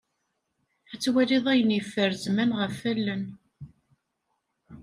Ad 0.91 0.99
twaliḍ 1.03 1.45
ayen 1.53 1.75
yeffer 1.75 2.11
zzman 2.23 2.51
ɣef 2.59 2.77
wallen. 2.83 3.23